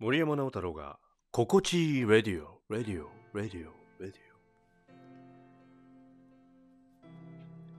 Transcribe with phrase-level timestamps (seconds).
[0.00, 0.96] 森山直太朗が
[1.32, 4.18] 心地いいレディオ、レディオ、レディオ、レディオ。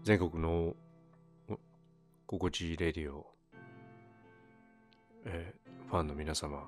[0.03, 0.75] 全国の
[2.27, 3.25] 心地いいレディオ、
[5.27, 6.67] えーファンの皆様、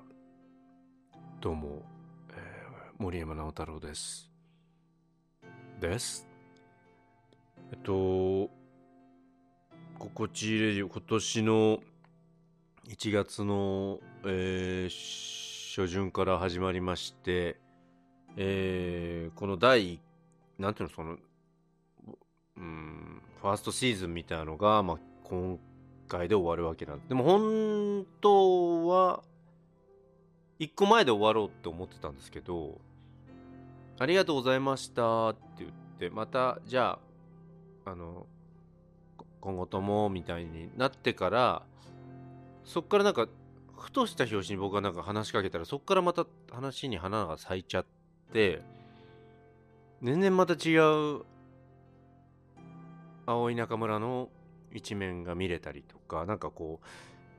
[1.42, 1.82] どうも、
[2.30, 4.30] えー森山直太朗です。
[5.82, 6.26] です。
[7.72, 8.48] えっと、
[9.98, 11.80] 心地いいレディオ、今年の
[12.88, 14.61] 1月の、えー
[15.74, 17.58] 初旬から始まりまして、
[18.36, 20.02] えーこの第、
[20.58, 21.16] なんていうの、その、
[22.58, 25.58] うん、ファーストシーズンみたいなのが、まあ、今
[26.08, 27.08] 回で終わるわけなんで。
[27.08, 29.22] でも本当は、
[30.58, 32.78] 一個前で終わろうって思ってたんですけど、
[33.98, 36.98] ありがとうございましたって言って、また、じゃ
[37.86, 38.26] あ、あの、
[39.40, 41.62] 今後ともみたいになってから、
[42.62, 43.26] そっからなんか、
[43.82, 47.86] ふとした拍子に僕がなんか話しかけたら、そっからまた話に花が咲いちゃっ
[48.32, 48.62] て、
[50.02, 51.22] 全然また違う、
[53.26, 54.28] 青い中村の
[54.72, 56.86] 一面が見れたりとか、なんかこう、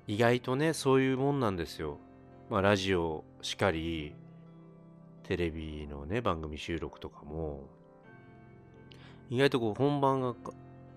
[0.06, 1.98] 意外とね、そういうもんなんですよ。
[2.50, 4.14] まあ、ラジオしかり、
[5.24, 7.70] テレビのね、番組収録とかも、
[9.30, 10.36] 意外とこう、本番が、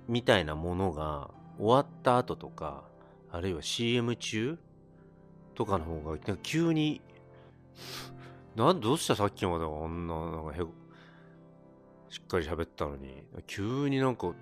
[0.09, 2.83] みたいなものが終わった後とか、
[3.31, 4.59] あるいは CM 中
[5.57, 7.01] とかの方が、急に、
[8.55, 10.61] なん、どうしたさっきまであんな、なんかへ、
[12.11, 14.33] しっかり喋ったのに、急になんか、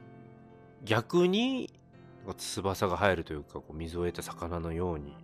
[0.85, 1.73] 逆に、
[2.37, 5.17] 翼が入るというか、こう水を得た魚のように、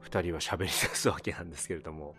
[0.00, 2.14] 二人は喋り出すわけなんですけれども、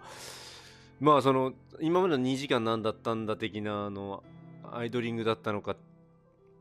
[1.00, 4.24] まあその、今までの2時間何だったんだ的な、あの、
[4.72, 5.76] アイドリングだったのか、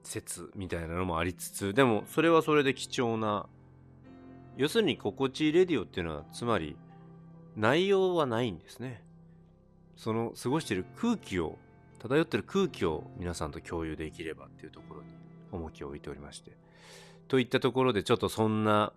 [0.03, 3.47] 説みたいなのもありつつ、でもそれはそれで貴重な、
[4.57, 6.77] 要するに心地いいレディオっていうのは、つまり、
[7.57, 9.03] 内容はないんですね。
[9.97, 11.59] その過ごしている空気を、
[11.99, 15.09] 漂ってる空気を皆さんと共有できればっていうところに
[15.53, 16.57] 重きを置いておりまして。
[17.29, 18.93] といったところでちょっとそんな、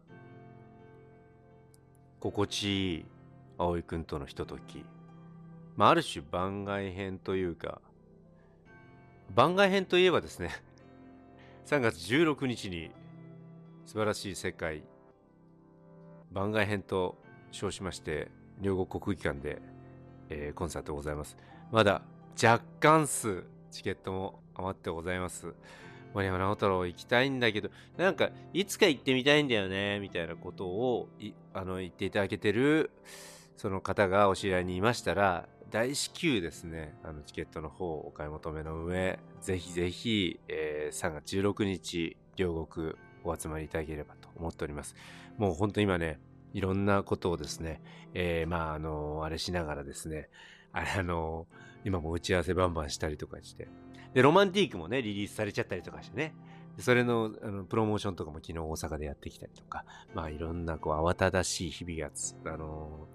[2.19, 3.05] 心地いい
[3.57, 4.83] 葵くんとのひととき。
[5.75, 7.81] まあ、ある種番外編というか、
[9.33, 10.49] 番外編といえばですね、
[11.65, 12.91] 3月16日に
[13.85, 14.83] 素晴らしい世界
[16.35, 17.17] 番外編と
[17.51, 18.27] 称しまして、
[18.59, 19.61] 両国国技館で、
[20.29, 21.37] えーコンサートございます。
[21.71, 22.01] まだ
[22.41, 25.53] 若干数チケットも余ってございます。
[26.13, 31.09] 森山直太郎行きたいんだけど、なんか、いつか行ってみたいんだよね、みたいなことを、
[31.53, 32.91] あの、言っていただけてる、
[33.57, 42.93] その方がお知り合いにいましたら、大至急ですね、あの、チケットの方をお買い求めの上、ぜひぜひ、えー3月16日、両国
[43.25, 44.95] お集まりいただければと思っております。
[45.37, 46.19] もう本当今ね、
[46.55, 47.81] いろんなことをですね、
[48.13, 50.29] えーまあ、あの、あれしながらですね、
[50.71, 51.47] あの、
[51.83, 53.67] 今も打ち合わせバンバンしたりとかして。
[54.13, 56.33] で、ロマンティークもね、リリースされちゃったりとかしてね。
[56.79, 59.83] それの、あの、プロモーションとかも昨日大阪でやってきたりとか、
[60.13, 63.09] まあ、いろんな、こう、慌ただしい日々がつ、あの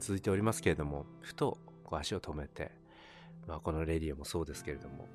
[0.00, 2.72] 続いておりますけれども、ふと、こう、足を止めて、
[3.46, 5.06] まあ、このレディオもそうですけれども、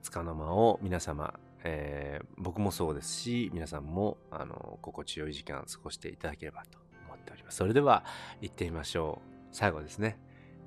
[0.00, 7.56] つかの間を皆様、えー僕もそうですし、皆さんも、あの、心地よい時間過ごしていただければと思っております。
[7.56, 8.04] それでは、
[8.40, 9.28] 行ってみましょう。
[9.50, 10.18] 最後ですね。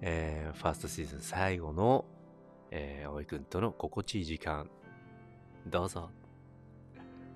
[0.01, 2.05] えーファーストシーズン最後の、
[2.71, 4.69] えー、葵くんとの心地いい時間。
[5.67, 6.09] どうぞ。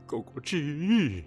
[0.07, 1.23] 心地いい。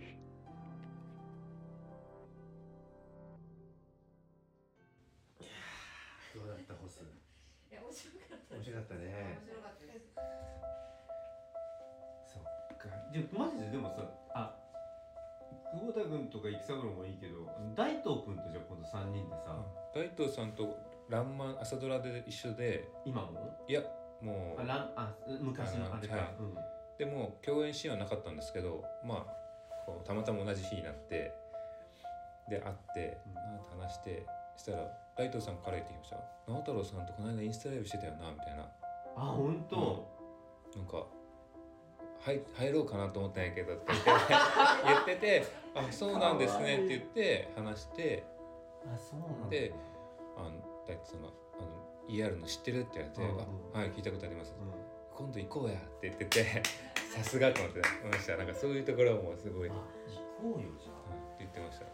[6.34, 6.75] どうだった？
[6.75, 7.01] ホス
[7.71, 9.23] いや面白かった面白かったね
[13.14, 14.02] でマジででもさ
[14.34, 14.52] あ
[15.72, 19.54] 久保田君とか育三郎もいいけど大東君とじゃあ今度3人でさ、
[19.94, 20.76] 大東さんと
[21.08, 23.56] 「らんまん」朝ドラで一緒で今も？
[23.69, 23.82] いや
[24.20, 26.24] もうあランあ昔のあれか、はい。
[26.41, 26.54] うん。
[26.98, 31.33] でも共演シーンはなかったんですけどまあこうたまたま同じ日になって
[32.48, 33.39] で会って、うん。
[33.39, 36.16] あーって話してしたら大東さんから言ってきました
[36.48, 38.68] 「直太朗さんとこの間インスタライブしてたよな」みたいな。
[39.16, 40.04] あ本当、
[40.77, 41.06] なんか
[42.24, 44.10] 入入ろうかなと思ったんやけどって言って
[44.84, 48.24] 言ってて「あそうなんですね」って言って話して。
[48.86, 49.48] あそうなんだ。
[49.48, 49.72] で
[50.36, 50.50] あの
[50.86, 51.28] 大東さんが
[51.59, 51.68] 「あの
[52.09, 53.41] ER の知ってる?」って言われて「うんうん
[53.74, 54.94] あはい聞いたことあります」うん。
[55.15, 56.44] 今度行こうやって言ってて
[57.15, 58.36] さすがと思ってました。
[58.36, 59.74] なんかそういうところもすごい、行
[60.42, 61.86] こうよじゃって言ってました。
[61.86, 61.88] あ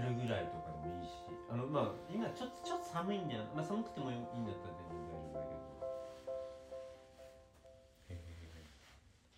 [0.00, 1.12] 春ぐらいとかでもいいし。
[1.50, 3.42] あのまあ今ちょっとちょっと寒いんだよ。
[3.54, 5.03] まあ寒くてもいいんだったら全然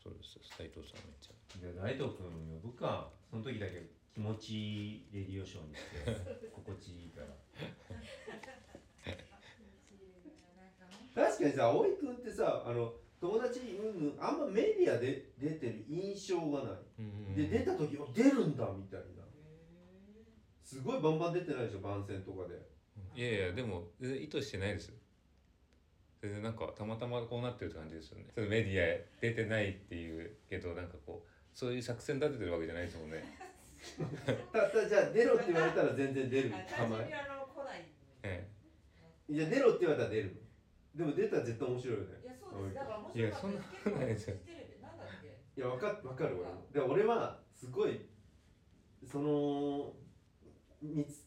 [0.07, 0.39] そうです。
[0.57, 2.31] 斉藤さんめっちゃじゃあ大東君
[2.63, 7.27] 呼ぶかその時だけ気持ちいいレディオショーにして 心地いいから。
[11.27, 19.07] 確かにさ葵君ってさあの友達うんうんあんまメディアで出てる印象がない、で出た時あ出るんだみたいな。
[20.63, 22.55] すごいバンバン出てないでしょ番宣とかで。
[23.15, 24.93] いやいやでも意図してないです
[26.23, 28.27] 全然なんかたまたまこうなってるって感じですよね。
[28.35, 33.23] そのメディア出てないっていうけどなんかこうそういう作戦立ててるわけじゃないですもんね。
[34.53, 36.51] たったじゃあ出ろって言われたら全然出る。
[36.51, 37.15] たまに。
[37.15, 37.87] あの来ない
[38.23, 38.49] え。
[39.29, 40.43] いや出ろって言われたら出る。
[40.97, 42.07] のでも出たら絶対面白いよね。
[42.23, 42.75] いやそうです。
[42.75, 43.41] だから面いや白かった。
[43.41, 44.37] そんなことないですよ
[45.57, 46.45] いやわかわかる俺。
[46.45, 48.01] もで俺はすごい
[49.11, 49.93] その
[50.83, 51.27] 見つ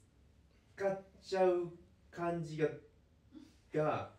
[0.76, 1.72] かっちゃう
[2.12, 2.68] 感じが
[3.74, 4.12] が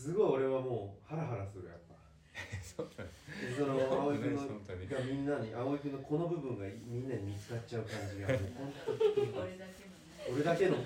[0.00, 1.94] すごい俺はもうハラハラするやっぱ。
[2.34, 3.12] え そうなんで
[3.52, 4.88] すその葵君の本当に。
[4.88, 8.72] がみんなに葵君のこの部分がみんなに見つかっちゃう感じがもう本
[9.14, 9.32] 当に。
[9.34, 10.04] 俺だけのね。
[10.32, 10.76] 俺だけの？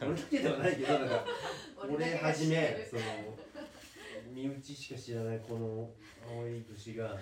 [0.00, 1.24] 俺だけではないけどなんか
[1.90, 3.02] 俺はじめその
[4.32, 5.92] 身内しか知らないこの
[6.28, 7.18] 青い節が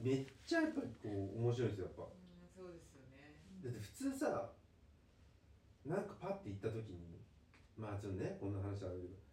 [0.00, 2.02] めっちゃやっぱりこう面白いですよやっぱ。
[2.02, 2.08] うん
[2.56, 3.36] そうですよね。
[3.62, 4.50] だって普通さ
[5.86, 7.20] なんかパッて行った時に
[7.76, 9.23] まあちょっとねこんな話あるけど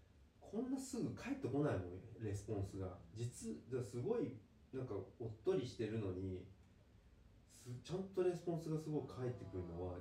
[0.52, 3.00] こんなすぐ帰ってこないもんレスポンスが。
[3.16, 4.36] 実だすごい
[4.76, 6.44] なんかおっとりしてるのに
[7.56, 9.96] すちゃんとレスポンスがすごい返ってくるのは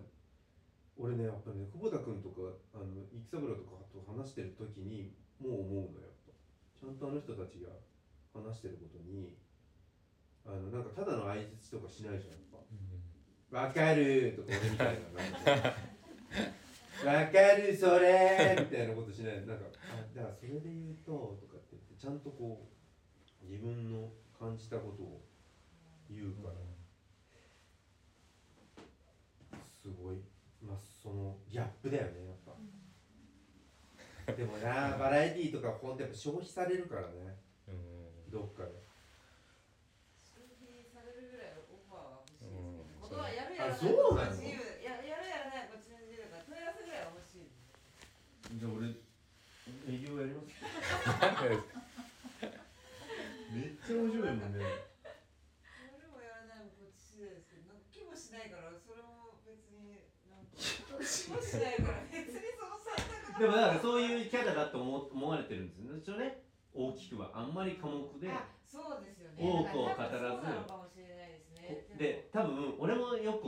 [0.99, 6.11] 俺ねやっぱね久保田君とかあの育三郎とかと話してる時にもう思うのよ。
[6.11, 6.35] やっぱ
[6.75, 7.71] ちゃんとあの人たちが
[8.35, 9.39] 話してることに
[10.45, 12.59] あのなんかただの相槌とかしないじゃんやっぱ。
[13.51, 15.75] わかるとか俺みたいな
[17.05, 18.57] わかるそれ。
[18.61, 22.69] みたいなことしないなんかあだからそれで言うととかって言ってちゃんとこ
[23.43, 24.09] う自分の
[24.39, 25.23] 感じたことを
[26.11, 26.55] 言うから
[29.83, 30.17] すごい
[30.61, 32.53] まあそのギャップだよねやっぱ。
[34.37, 37.41] でもなバラエティーとかほんとやっぱ消費されるからね。
[37.67, 38.31] うん。
[38.31, 38.71] どっかで。
[40.23, 42.87] 消費されるぐらいオファーは欲しいですうん。
[42.87, 44.31] ねことはやるやらないあそうなの？
[44.31, 47.51] こっち自由ややるやらないこっちの自由だから問い合わせぐらいは欲しい
[48.61, 48.89] じゃあ俺
[49.89, 50.53] 営業やります？
[53.57, 54.61] めっちゃ面白いもんね。
[54.61, 54.69] や
[55.97, 59.97] るもやらないもこっち次第ですけどなんか気もしないからそれも別に
[60.29, 60.61] なんか気
[60.93, 62.95] もしないから別にその選
[63.33, 65.79] 択でもだからそういうキャラだと思思われてるんです
[66.11, 67.31] よねね大きくは。
[67.35, 68.29] あんまり寡黙で。
[69.37, 71.99] 多くを語らず。
[71.99, 73.47] で多分俺もよく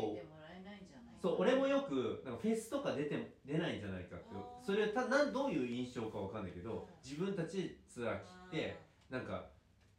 [1.22, 4.26] そう俺もよくなんかフェスとか出て出ないんじゃないかって
[4.60, 8.76] それたなんどういう印象かわかんないけど自分たちツアー切って
[9.08, 9.46] なんか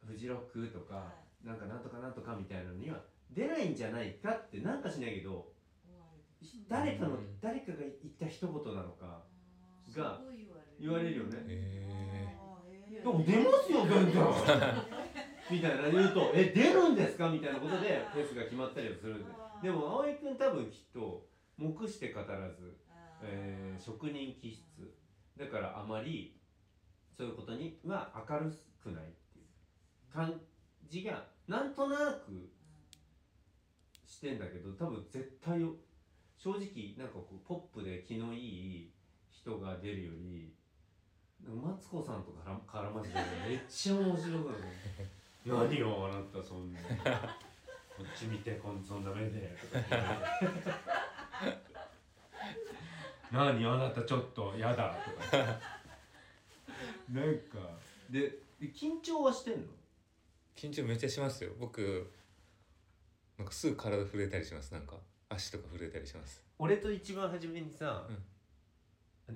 [0.06, 1.12] フジロックとか
[1.42, 3.00] なんかなんとかなんとかみたいなのには
[3.30, 5.50] 出ないんじゃないかってなんかしないけど
[6.68, 7.40] 誰かのうん。
[7.40, 9.22] 誰かが言った一言なのか
[9.90, 10.20] すが
[10.78, 11.18] 言われる。
[11.20, 11.38] よね。
[11.46, 12.36] え
[13.02, 14.22] でも出ますよ 全然
[15.50, 19.24] みたいな言うと「え出るんですか?」みたいなことでフェスが決まったりはするんで
[19.64, 21.26] でも葵君多分きっと
[21.56, 22.76] 目して語らず、
[23.22, 24.60] えー職人気質。
[25.38, 26.36] だからあまり
[27.16, 28.52] そういうことには明る
[28.82, 29.46] くないっていう。
[30.12, 30.38] 感
[30.86, 32.50] じがなんとなく
[34.06, 35.70] してんだけど多分絶対よ
[36.36, 38.92] 正直なんかこうポップで気のいい
[39.30, 40.52] 人が出るより
[41.42, 43.16] マツコさんとか絡ませて
[43.48, 44.56] めっちゃ面白か っ
[45.44, 46.80] たの何よあなたそんな
[47.96, 49.56] こっち見てこんそんな目で
[53.32, 55.60] 何あなたちょっとやだとか
[57.12, 57.58] なんか。
[58.10, 58.20] で
[58.60, 59.66] で緊張はしてんの？
[60.56, 61.52] 緊張めっちゃしますよ。
[61.58, 62.10] 僕
[63.38, 64.96] なんかすぐ体震えたりしますなんか。
[65.28, 66.42] 足とか震えたりします。
[66.58, 68.08] 俺と一番初めにさ、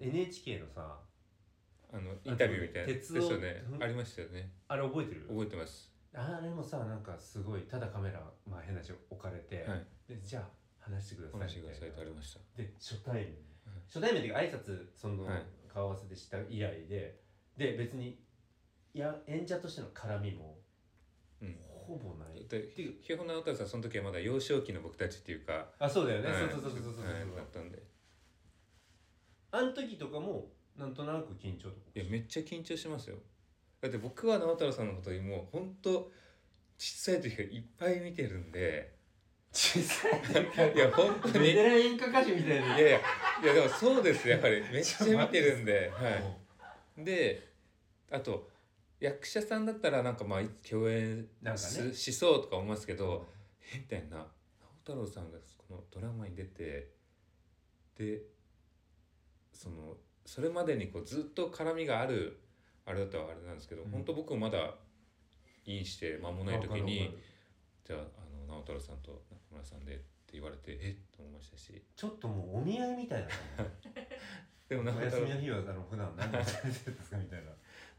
[0.01, 1.01] NHK のさ
[1.93, 3.65] あのインタビューみたいなです鉄をよね。
[3.73, 4.51] うんありましたよね。
[4.69, 5.23] あれ覚えてる？
[5.29, 9.87] 覚えてますあれもさなんかすごいただカメラ、まあ、変な話置かれて、はい。
[10.09, 10.49] でじゃあ
[10.79, 12.41] 話してください話してくださいみたいなとありました。
[12.57, 13.35] で初対面、
[13.87, 17.21] 初対面っていうか挨拶その、はい顔合わせでした以来で
[17.59, 18.19] で別に
[18.95, 20.57] いや演者としての絡みも
[21.43, 21.57] うん。
[21.87, 26.39] ほぼない、でひほ直太さんその時はまだ幼少期の僕たちっていうかあそうだよね、はい。
[26.41, 27.83] そうそうそうそうそうそう、はいだったんで。
[29.51, 33.17] あの時とかもなんとなく緊張とかいやめっちゃ緊張しますよ
[33.81, 36.11] だって僕は直太朗さんのことにもう本当
[36.79, 38.97] 小さい時からいっぱい見てるんで。
[39.51, 41.39] 小さいいや本当に。
[41.39, 42.67] ベいテラン演歌歌手みたいな。
[42.67, 44.29] やいやいやでもそうです。
[44.29, 45.91] やっぱり めっちゃ見てるんで。
[45.91, 46.11] は
[46.99, 47.05] い。
[47.05, 47.49] で
[48.11, 48.49] あと
[49.01, 51.95] 役者さんだったらなんかまあ共演なんかすね。
[51.95, 53.27] しそうとか思いますけど
[53.73, 54.27] えみたいな直
[54.79, 56.91] 太朗さんがこのドラマに出て
[57.97, 58.23] で
[59.53, 62.41] そのそれまでにこうずっと絡みがある
[62.89, 63.91] あれだったらあれなんですけど、うん。
[63.91, 64.75] 本当僕もまだ
[65.67, 67.15] インして間もない時に
[67.85, 68.03] じゃああ
[68.49, 71.83] の直太朗さんと中村さんでって言われてえっと思いましたし。
[71.95, 73.29] ちょっともうお見合いみたいな。
[74.69, 77.51] でもお直太朗休みの日はあの普段何をされてるんですかみたいな。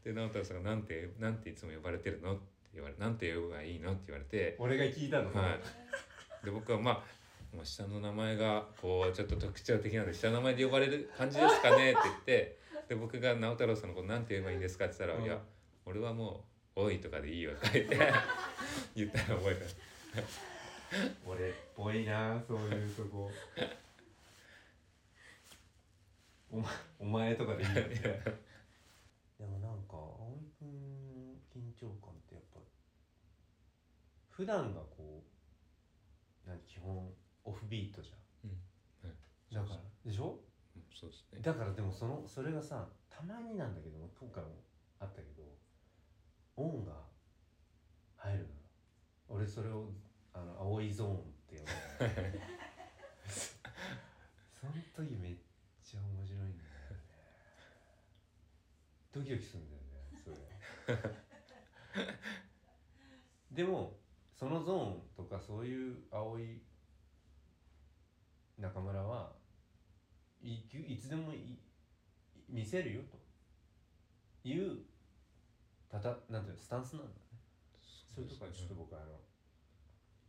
[0.04, 2.34] で直太朗さんがなんてなんていつも呼ばれてるの？
[2.34, 2.42] って
[2.74, 3.92] 言われなんて呼ぶがいいの？
[3.92, 4.56] って言われて。
[4.58, 5.32] 俺が聞いたの？
[5.32, 6.44] はい。
[6.44, 7.04] で僕はま
[7.52, 11.90] あもう下の名前がこうちょっと特徴的なんで下の名前で呼ばれる感じですかね？
[11.90, 12.58] って言って
[12.90, 14.84] で僕が直太朗さんのことなんて言えばいいんですか？
[14.86, 15.24] って言ったら「うん。
[15.24, 15.40] いや
[15.86, 16.44] 俺はも
[16.74, 17.54] う「おい」とかでいいよ。
[17.54, 17.96] とか言って
[18.96, 19.70] 言ったら覚え
[21.24, 23.30] 俺っぽいなそういうとこ。
[26.50, 27.74] お前お前とかでいいよ。
[29.38, 32.58] でもなんか葵くん緊張感ってやっぱ
[34.30, 35.22] 普段がこ
[36.44, 38.16] う何基本オフビートじゃ
[38.48, 39.08] ん、うん。
[39.08, 40.36] はいだからでしょ？
[40.44, 40.49] た
[40.92, 41.38] そうですね。
[41.40, 44.50] だからでもそのそれがさたまになんだけど今回も
[44.98, 45.42] あったけど
[46.56, 46.92] オンが
[48.16, 48.46] 入るの
[49.28, 49.90] 俺それを
[50.34, 51.16] あの青いゾーンっ
[51.48, 51.70] て呼ぶ
[54.60, 55.36] その時めっ
[55.82, 56.96] ちゃ面白いんだよね。
[59.12, 59.88] ドキドキするんだよね
[60.22, 60.36] それ。
[63.50, 63.96] でも
[64.38, 66.60] そのゾーンとかそういう青い
[68.58, 69.32] 中村は
[70.42, 71.58] いくいつでもい
[72.48, 73.18] 見せるよと。
[74.42, 74.78] いう
[75.90, 77.14] たたなんていうのスタンスなんだね。
[78.14, 79.20] そういうとこはちょっと僕あの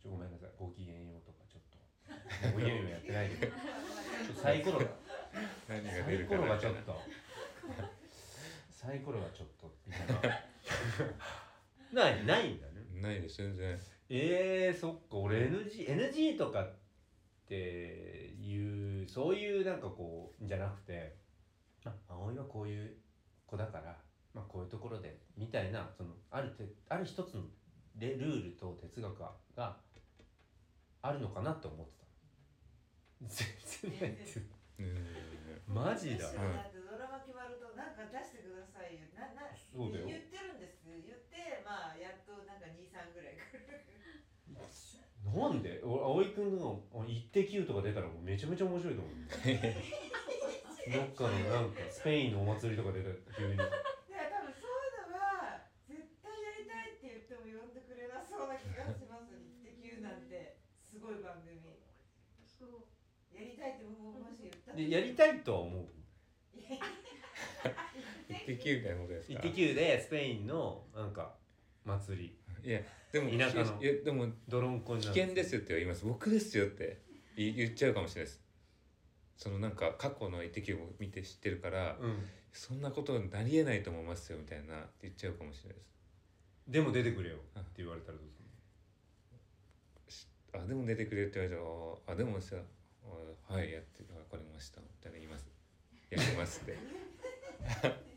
[0.00, 0.50] ちょごめんなさい。
[0.58, 1.78] ごきげんようとかちょっと。
[2.52, 3.52] ごきげんようやってないけど。
[3.52, 4.86] ちょっとサイコロが
[5.68, 7.00] 何がサイ出るかコロがちょっなと。
[8.70, 9.72] サイコロがちょっと。
[9.86, 10.06] みたい
[11.94, 12.04] な。
[12.10, 12.72] ないないんだね。
[13.00, 13.80] ないです全然。
[14.10, 15.16] えー、そっか。
[15.16, 16.81] 俺 NG, NG とかって
[17.54, 21.16] いうそういうなんかこうじゃなくて
[21.84, 22.94] あ葵はこういう
[23.46, 23.96] 子だから、
[24.34, 27.42] まあ、こういうところでみたいなそのあるてある一つの
[27.98, 29.32] レルールと哲学が
[31.02, 32.02] あるのかなって思ってた。
[33.28, 34.40] 全然ないって
[34.78, 34.82] う。
[34.82, 36.26] んマジだ。
[36.26, 39.06] だってドラマ決まるとなんか出してくださいよ。
[39.14, 40.06] ななそうだよ。
[40.06, 40.80] 言ってるんです。
[40.86, 43.51] 言ってまあやっとなんか23ぐらい来る
[45.34, 45.80] なんで？
[45.84, 49.14] 俺葵くんの「イッテ Q!」とか出たらもうめちゃめちゃ面白いと思う。
[50.92, 53.54] どっかのなんかスペインのお祭りとか出たら急に。
[53.54, 60.56] いや多分そういうのは絶対やりたいって言っても呼んでくれなそうな気がします「イッテ Q!」なんて。
[60.82, 61.58] すごい番組。
[62.44, 62.84] そう。
[63.34, 65.88] やりたいってももし言ったらでやりたいとは思う。
[68.28, 69.74] 一滴 みたいなことですイッかテ Q!
[69.74, 71.34] でスペインのなんか
[71.84, 72.80] 祭りいや
[73.12, 76.04] でも田舎のいやでもドロンコに危なる険ですよって言います。
[76.04, 77.02] 僕ですよって
[77.36, 78.40] 言言っちゃうかもしれないです。
[79.36, 82.24] そのなんか過去の一滴を見て知ってるからうん。
[82.52, 85.88] そんなことになりえないと思いますよみたいな言っちゃうかもしれないです。
[86.68, 88.26] でも出てくれよって言われたらどう
[90.10, 91.68] するあでも出てくれって言われたら
[92.08, 92.56] ああでもさ
[93.50, 95.46] あはいやってわかりましたみたいな言います。
[96.10, 96.76] やりますって。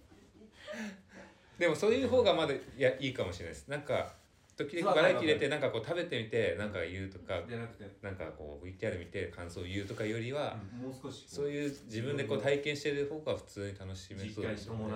[1.58, 3.70] でもそういう方がまだいやいいかもしれないです。
[3.70, 4.14] なんか
[4.58, 7.86] 時々バラエティ入れてなんかこう食べてみてなんか言うとかじゃなくて。
[8.02, 11.26] なんかこう VTR 見て感想を言うとかよりは、もう少し。
[11.28, 14.94] そういう自分でこう体験してる方が普通に楽しめ実そうですよね、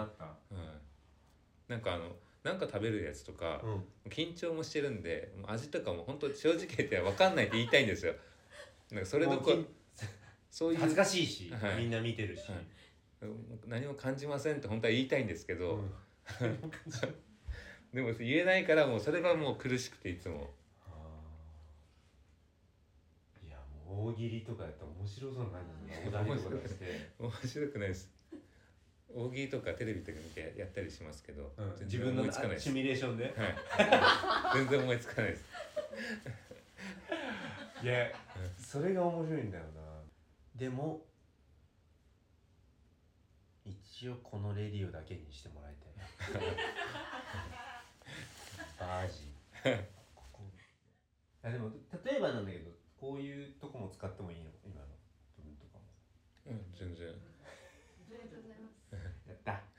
[1.67, 3.83] なんかあのなんか食べるやつとか、うん。
[4.09, 8.13] 緊張もしてるんで味とかも本当正直言って分かんないって言いたいんですよ。
[8.91, 9.57] なんかそれどこ
[10.49, 11.83] そういう恥ずかしいし、はい。
[11.83, 13.29] みんな見てるし、はい。
[13.67, 15.91] 何も感じませんって本当は言いたいんですけど、うん
[17.93, 20.51] でも言えないからもうそれがもう苦しくていつも。
[23.46, 28.12] いやもう大喜利とかやったら面白そうな感じでして、 面白くないです。
[29.12, 32.63] 大喜利とかテレビとか見てやったりしますけど、全然自分の思いつかないです。
[32.65, 33.24] シミュレーションで。
[33.25, 33.55] はい。
[34.65, 35.46] 全然思いつかないです。
[37.81, 38.12] いや
[38.60, 40.03] それが面白いんだよな。
[40.55, 41.05] でも
[43.65, 45.89] 一応このレディオだけにしてもらいたい
[48.89, 49.29] バージ。
[49.29, 49.38] ン
[50.17, 50.50] ここ
[51.46, 54.50] あでも例えばなんだけどこういうとこも使ってもいいの？
[54.65, 54.89] 今の
[55.38, 55.86] 部分とかも。
[56.50, 57.13] うん全然。
[57.13, 57.13] あ
[58.10, 58.89] りがとうございます。
[59.29, 59.62] やった。
[59.62, 59.69] あ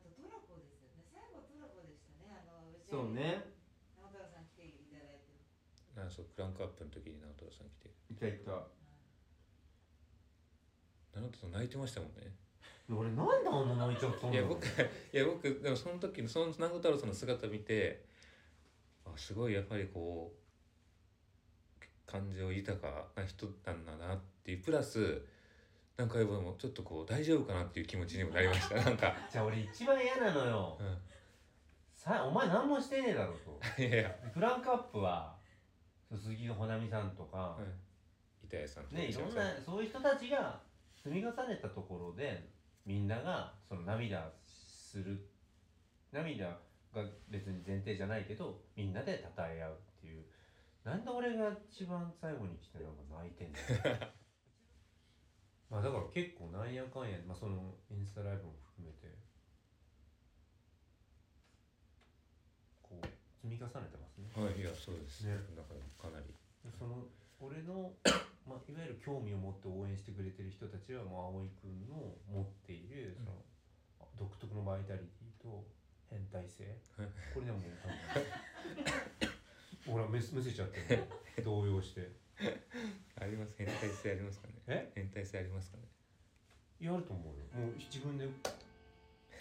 [0.00, 1.04] とトラコですよね。
[1.12, 2.32] 最後トラコでしたね。
[2.32, 3.52] あのそうね。
[4.00, 5.36] 直太朗さん来ていただいて
[6.00, 7.92] あそうクランクアップの時に直太朗さん来て。
[8.08, 8.72] いたいた。
[11.12, 12.32] 直太朗さん泣いてましたもんね
[12.90, 14.68] 俺なんであんな泣いちゃったんだいや僕い
[15.12, 18.04] や僕でもその時のその南太郎さんの姿見て
[19.04, 24.58] あすごいやっぱりこう感情豊かな人なんだなっていう。
[24.58, 25.22] プラス
[25.96, 28.74] なんかやっぱもうちょっとこう大丈夫かなっていう気持ちにもなりました。
[28.74, 30.76] なんか、 じゃあ俺一番嫌なのよ。
[30.80, 30.98] うん、
[31.94, 33.60] さお前何もしてねえだろと。
[33.80, 35.34] いやいや、クランクアップは
[36.10, 40.60] 鈴木ほなみさんとか、うん、板谷さんとねいろんなそういう人たちが
[41.02, 42.50] 積み重ねたところで
[42.84, 45.28] みんながその涙する
[46.12, 46.58] 涙
[46.92, 50.24] が別に前提じゃないけどみんなで称え合うっていう。
[50.84, 54.12] なんで俺が一番最後に来てなんか泣いてんだよ。
[55.70, 59.16] まあだから結構なんやかんや、まあ、そのインスタライブも含めて
[62.82, 63.06] こう
[63.40, 64.28] 積み重ねてますね。
[64.34, 65.36] はいいやそうです、ね。
[65.56, 66.34] だからかなり。
[66.78, 67.06] その
[67.40, 67.92] 俺の、
[68.46, 73.38] まあ、いわゆる興味を持って応援してくれてる人たちはもう葵くんの持っているその、
[74.18, 75.64] 独特のバイタリティと
[76.10, 76.64] 変態性。
[76.98, 77.08] はい。
[77.32, 77.88] これでももう多
[79.88, 82.10] 分ほらむむせちゃって動揺して。
[83.20, 83.54] あります？
[83.56, 84.54] 変態性ありますかね？
[84.66, 84.90] え？
[84.94, 85.84] 変態性ありますかね？
[86.80, 87.66] やると思うよ。
[87.66, 88.26] もう自分で。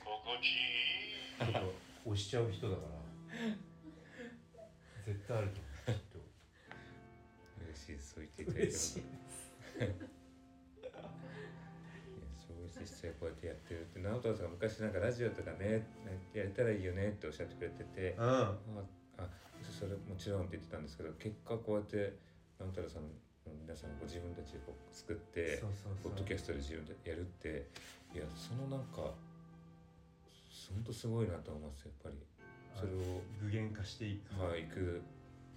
[0.06, 1.52] 心地いい。
[1.52, 1.74] ちょっと
[2.06, 2.90] 押しちゃう人だから。
[5.06, 5.71] 絶対あると思う
[7.92, 9.00] しいですそう言っていただいてそ
[12.54, 15.86] う実際こうやってやってるって直人さんが昔なんかラジオとかね
[16.34, 18.26] やれたらいいよねっておっしゃってくれててうん。
[18.26, 18.56] あ
[19.18, 19.28] あ
[19.62, 22.18] それもちろんって言ってたんですけど結果こうやって
[22.60, 23.10] 直太朗さんの
[23.62, 25.62] 皆さんご自分たちでこう作って
[26.04, 27.68] ポッドキャストで自分でやるって
[28.14, 29.14] いやそのなんか
[30.72, 32.16] 本当すごいなと思いますやっぱり。
[32.74, 34.42] それを具現化していく。
[34.42, 35.02] はい行く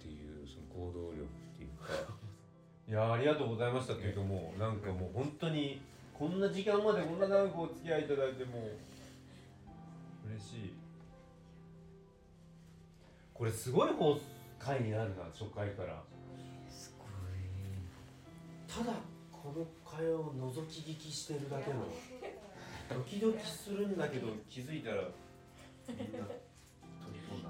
[0.05, 1.27] っていうその行動力っ
[1.57, 2.13] ていうか
[2.87, 5.81] いやありがとうございましたっていうかもうなんかもう本当に
[6.13, 10.73] こんな時間までこんな長くお付き合いいただいてもう嬉しい。
[13.33, 13.89] これすごい
[14.59, 16.01] 回になるな初回から。
[16.69, 17.05] すご
[18.71, 18.97] ただ
[19.31, 21.85] この会話を覗き聞きしてるだけの
[22.89, 24.95] ドキドキするんだけど気づいたら
[25.87, 26.13] みんな取
[27.13, 27.49] り込んだ。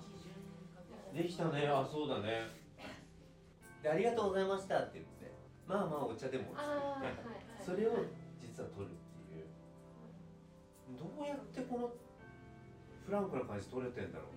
[1.13, 1.67] できたね。
[1.67, 2.64] あそうだね
[3.86, 5.32] でありがとうございましたって言って
[5.67, 7.17] まあまあお茶でもああはいはい。
[7.63, 7.91] それを
[8.41, 8.93] 実は取るっ
[9.30, 9.45] ていう。
[10.98, 11.93] どうやってこの
[13.06, 14.30] フランクな感じ取れてんだろう。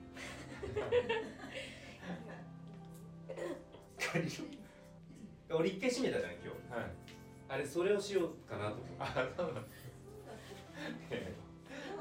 [5.56, 6.48] 俺一回閉めたじゃん今日。
[6.48, 6.92] いはい。
[7.48, 8.92] あれそれをしようかなと思って。
[9.00, 9.64] あそうなん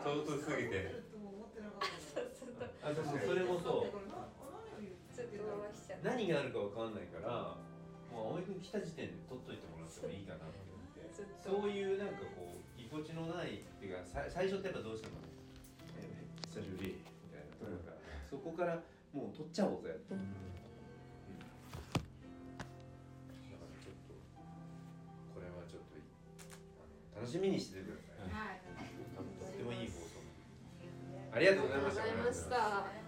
[0.03, 0.95] 唐突すぎて。
[2.83, 3.19] あそうそう。
[3.25, 3.91] それもそう
[6.03, 7.57] 何があるかわかんないから
[8.11, 10.57] もう葵君来た時点で取っといてもらってもいいかなって。
[10.67, 11.09] 思って
[11.41, 15.17] そういうなんかこうぎこちのないっていうかさ最初ってやっぱどうしても
[15.97, 17.97] 「えー久しぶり」みたいなところから、
[18.29, 18.81] そこから
[19.13, 20.19] もう取っちゃおうぜって、うん。
[25.33, 26.01] これはちょっとい
[27.15, 28.59] あの楽しみにしててください、はい。
[29.15, 30.17] とってもいい放送。
[31.33, 31.91] ありがとうございま
[32.31, 33.06] した